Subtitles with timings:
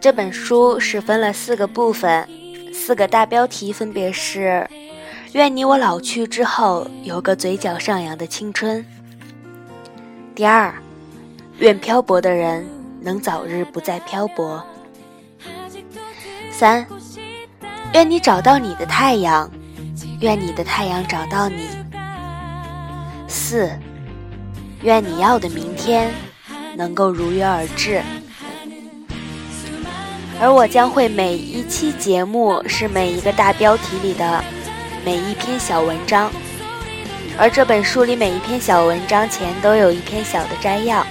[0.00, 2.28] 这本书是分了四个部分，
[2.72, 4.64] 四个大标题分别是：
[5.32, 8.84] 愿你我老去之后有个嘴角上扬的青春。
[10.36, 10.72] 第二，
[11.58, 12.64] 愿漂泊的人
[13.00, 14.64] 能早日不再漂泊。
[16.52, 16.86] 三，
[17.92, 19.50] 愿你找到你的太阳，
[20.20, 21.66] 愿你的太阳找到你。
[23.26, 23.68] 四，
[24.82, 26.12] 愿你要的明天
[26.76, 28.00] 能够如约而至。
[30.40, 34.42] 而我将会每一期节目是每一个大标题里的
[35.04, 36.30] 每一篇小文章，
[37.36, 41.04] 而这本书里每一篇小文章前都有一篇小的摘要。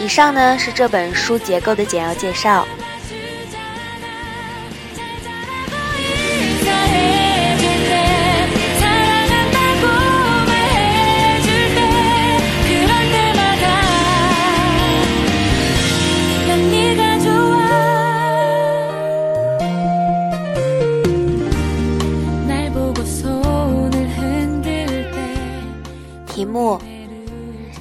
[0.00, 2.66] 以上呢是这本书结构的简要介绍。
[26.40, 26.80] 题目：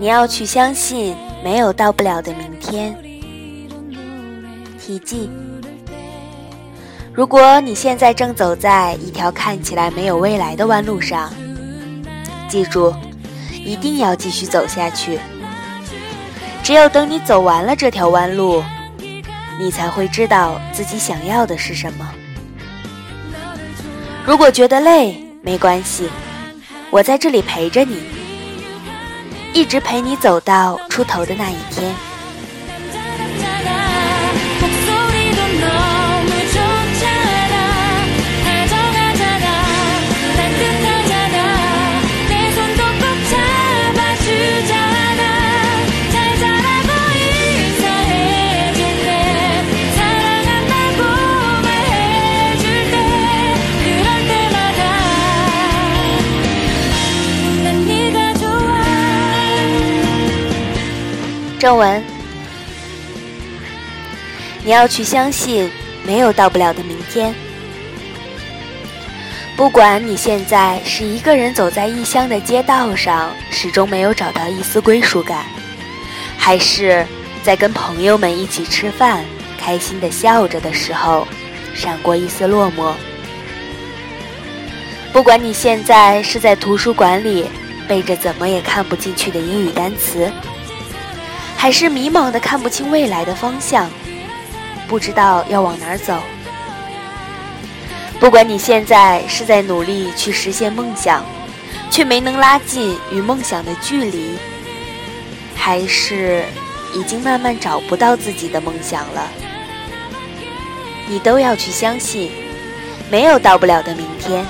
[0.00, 2.92] 你要去相信没有到不了的明天。
[4.76, 5.30] 题记：
[7.14, 11.32] 如果你现在正走在一条看起来没有未来的弯路上，
[12.48, 12.92] 记住，
[13.64, 15.20] 一定要继续走下去。
[16.64, 18.64] 只有等你走完了这条弯路，
[19.60, 22.12] 你才会知道自己想要的是什么。
[24.26, 26.08] 如果觉得累，没关系，
[26.90, 28.18] 我在这里陪着你。
[29.52, 32.09] 一直陪你走到出头的那一天。
[61.60, 62.02] 正文，
[64.64, 65.70] 你要去相信
[66.06, 67.34] 没有到不了的明天。
[69.58, 75.44] 不管你现在是一个人走在异乡的街道上，始终没有找到一丝归属感，
[76.38, 77.06] 还是
[77.42, 79.22] 在跟朋友们一起吃饭，
[79.58, 81.28] 开心的笑着的时候，
[81.74, 82.94] 闪过一丝落寞。
[85.12, 87.44] 不管你现在是在图书馆里
[87.86, 90.32] 背着怎么也看不进去的英语单词。
[91.60, 93.90] 还是迷茫的看不清未来的方向，
[94.88, 96.18] 不知道要往哪儿走。
[98.18, 101.22] 不管你现在是在努力去实现梦想，
[101.90, 104.38] 却没能拉近与梦想的距离，
[105.54, 106.46] 还是
[106.94, 109.28] 已经慢慢找不到自己的梦想了，
[111.06, 112.30] 你都要去相信，
[113.10, 114.46] 没有到不了的明天。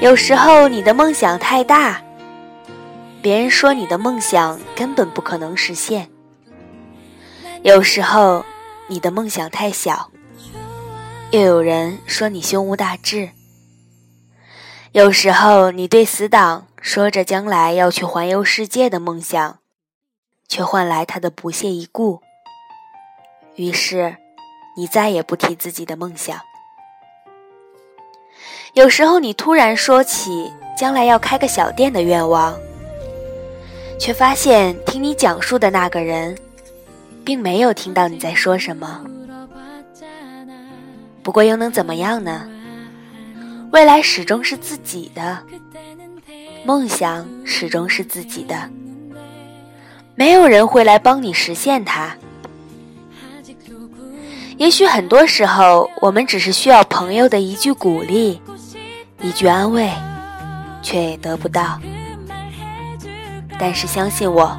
[0.00, 2.05] 有时候你的梦想太大。
[3.26, 6.08] 别人说你的梦想根本不可能实现，
[7.64, 8.44] 有时候
[8.86, 10.12] 你的梦想太小，
[11.32, 13.30] 又有人说你胸无大志。
[14.92, 19.58] 有时候你对死党说着将来要去环游世界的梦想，
[20.46, 22.20] 却换来他的不屑一顾。
[23.56, 24.16] 于是，
[24.76, 26.38] 你再也不提自己的梦想。
[28.74, 32.56] 有时候你突然说起将来要开个小店的愿望。
[33.98, 36.36] 却发现，听你讲述的那个人，
[37.24, 39.04] 并没有听到你在说什么。
[41.22, 42.46] 不过又能怎么样呢？
[43.72, 45.38] 未来始终是自己的，
[46.64, 48.56] 梦想始终是自己的，
[50.14, 52.16] 没有人会来帮你实现它。
[54.56, 58.40] 也许很多时候，我们只是需要朋友的一句鼓励，
[59.20, 59.90] 一句安慰，
[60.80, 61.78] 却也得不到。
[63.58, 64.56] 但是相信我，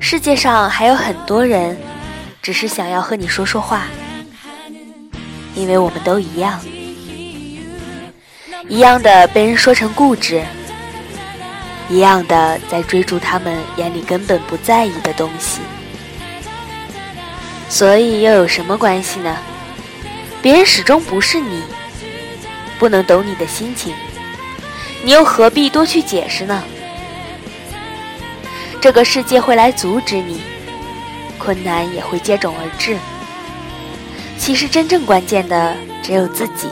[0.00, 1.76] 世界上还有很多人，
[2.42, 3.86] 只是想要和你说说话，
[5.54, 6.60] 因为我们都一样，
[8.68, 10.42] 一样的被人说成固执，
[11.88, 15.60] 一样的在追逐他们眼里根本不在意的东西，
[17.68, 19.36] 所以又有什么关系呢？
[20.42, 21.62] 别人始终不是你，
[22.80, 23.94] 不能懂你的心情，
[25.04, 26.64] 你又何必多去解释呢？
[28.82, 30.40] 这个世界会来阻止你，
[31.38, 32.98] 困难也会接踵而至。
[34.36, 36.66] 其实真正关键的只有自己，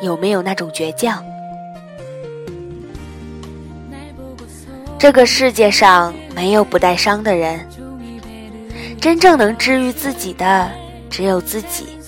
[0.00, 1.24] 有没有那种倔强？
[4.96, 7.68] 这个世界上没有不带伤的人，
[9.00, 10.70] 真正能治愈自己的
[11.10, 11.98] 只有自己。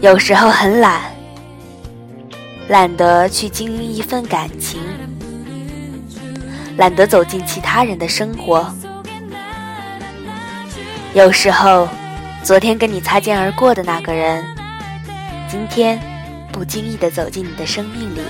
[0.00, 1.02] 有时候很懒，
[2.68, 4.80] 懒得去经营一份感情，
[6.80, 8.74] 懒得走进其他人的生活。
[11.12, 11.86] 有时候，
[12.42, 14.42] 昨天跟你擦肩而过的那个人，
[15.46, 16.00] 今天
[16.50, 18.22] 不经意的走进你的生命里。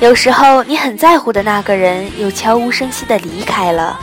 [0.00, 4.00] 有时候你很在乎的那个人，又悄无声息的离开了，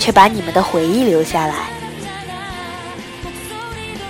[0.00, 1.54] 却把你们的回忆留下来。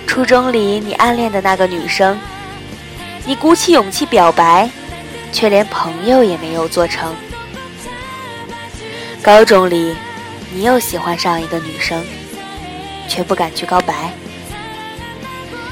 [0.07, 2.19] 初中里你暗恋的那个女生，
[3.23, 4.67] 你鼓起勇气表白，
[5.31, 7.15] 却连朋友也没有做成。
[9.21, 9.95] 高中里，
[10.53, 12.03] 你又喜欢上一个女生，
[13.07, 14.11] 却不敢去告白。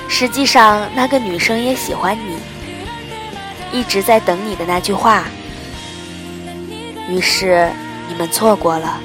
[0.10, 2.38] 实际上，那个女生也喜欢你。
[3.72, 5.26] 一直在等你的那句话，
[7.10, 7.70] 于是
[8.08, 9.00] 你们错过了。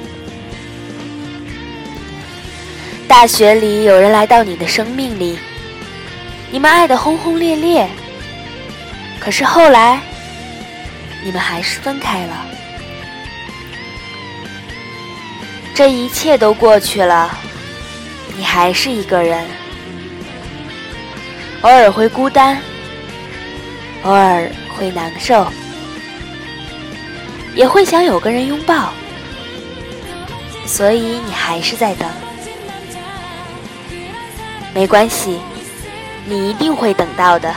[3.09, 5.39] 大学里有人来到你的生命里，
[6.51, 7.89] 你们爱的轰轰烈烈，
[9.21, 10.01] 可是后来
[11.23, 12.47] 你们还是分开了。
[15.75, 17.31] 这一切都过去了，
[18.37, 19.47] 你还是一个人，
[21.63, 22.61] 偶尔会孤单。
[24.05, 25.47] 偶尔会难受，
[27.55, 28.93] 也会想有个人拥抱，
[30.67, 32.11] 所以你还是在等。
[34.75, 35.39] 没关系，
[36.27, 37.55] 你一定会等到的。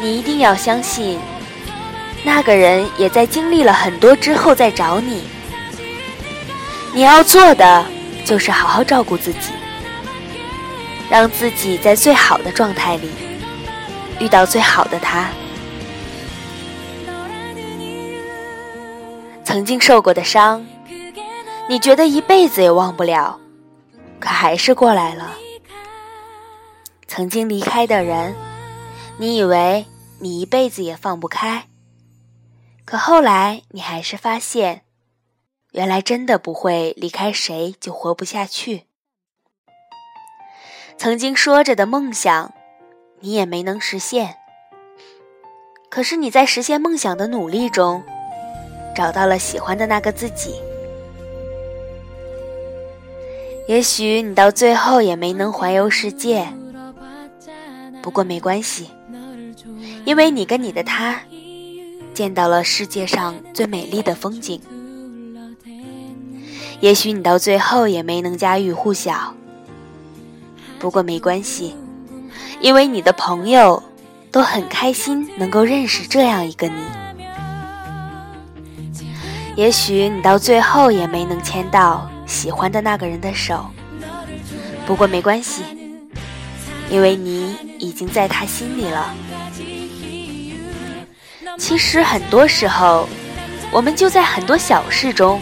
[0.00, 1.18] 你一定要相信，
[2.24, 5.24] 那个人也在经历了很多之后再找你。
[6.94, 7.84] 你要做的
[8.24, 9.52] 就是好好照顾自己，
[11.08, 13.10] 让自己在最好的状态里。
[14.18, 15.30] 遇到最好的他，
[19.44, 20.66] 曾经受过的伤，
[21.68, 23.38] 你觉得一辈子也忘不了，
[24.18, 25.32] 可还是过来了。
[27.06, 28.34] 曾经离开的人，
[29.20, 29.84] 你以为
[30.18, 31.68] 你一辈子也放不开，
[32.86, 34.80] 可后来你还是发现，
[35.72, 38.86] 原来真的不会离开谁就活不下去。
[40.96, 42.54] 曾经说着的梦想。
[43.22, 44.36] 你也没能实现，
[45.90, 48.02] 可是你在实现梦想的努力中，
[48.96, 50.54] 找到了喜欢的那个自己。
[53.68, 56.50] 也许你到最后也没能环游世界，
[58.00, 58.90] 不过没关系，
[60.04, 61.20] 因为你跟你的他，
[62.14, 64.60] 见到了世界上最美丽的风景。
[66.80, 69.34] 也许你到最后也没能家喻户晓，
[70.78, 71.76] 不过没关系。
[72.60, 73.82] 因为你的朋友
[74.30, 76.82] 都很开心能够认识这样一个你，
[79.56, 83.66] 也许你到最后也没能牵到喜欢的那个人的手，
[84.86, 85.62] 不过没关系，
[86.90, 89.14] 因为你已经在他心里了。
[91.60, 93.06] 其实很多时候，
[93.70, 95.38] 我们就在很多小事中，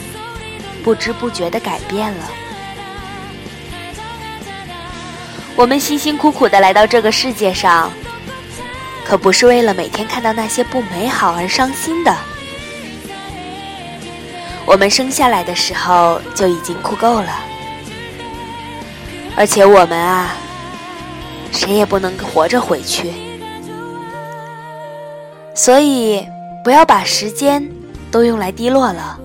[0.82, 2.24] 不知不觉的改变了。
[5.54, 7.92] 我们辛辛苦苦的来到这个世界上，
[9.04, 12.14] 可不是为了每天看到那些不美好而伤心的。
[14.66, 17.32] 我们生下来的时候就已经哭够了，
[19.36, 20.34] 而且我们啊，
[21.52, 23.27] 谁也不能活着回去。
[25.58, 26.24] 所以，
[26.62, 27.68] 不要把时间
[28.12, 29.18] 都用来低落了，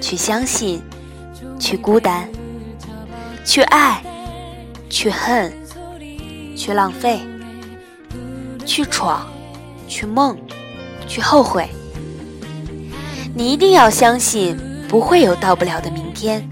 [0.00, 0.80] 去相信，
[1.58, 2.28] 去孤单，
[3.44, 4.00] 去爱。
[4.88, 5.50] 去恨，
[6.54, 7.18] 去浪费，
[8.66, 9.26] 去闯，
[9.88, 10.36] 去梦，
[11.08, 11.66] 去后悔。
[13.34, 16.46] 你一定要相信，不会有到不了的明天。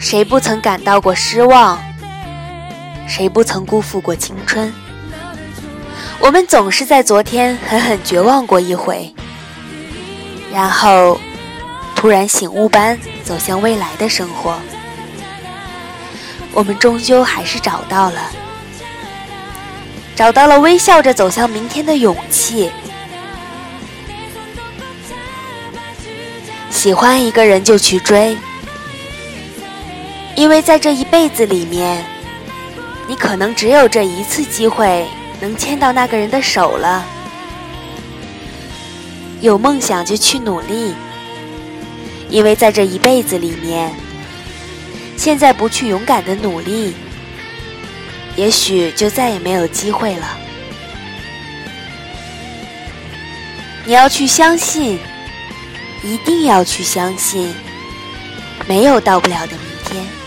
[0.00, 1.78] 谁不曾感到过失望？
[3.08, 4.72] 谁不曾辜负过青春？
[6.20, 9.12] 我们总是在昨天狠狠绝望过一回，
[10.52, 11.18] 然后。
[11.96, 14.56] 突然醒悟般走向未来的生活，
[16.52, 18.20] 我们终究还是找到了，
[20.14, 22.70] 找到了微笑着走向明天的勇气。
[26.70, 28.38] 喜欢一个人就去追，
[30.36, 32.06] 因为在这一辈子里面，
[33.08, 35.06] 你可能只有这一次机会
[35.40, 37.04] 能牵到那个人的手了。
[39.40, 40.94] 有梦想就去努力。
[42.28, 43.90] 因为在这一辈子里面，
[45.16, 46.92] 现在不去勇敢的努力，
[48.36, 50.38] 也许就再也没有机会了。
[53.86, 54.98] 你要去相信，
[56.04, 57.54] 一定要去相信，
[58.66, 60.17] 没有到不了的明天。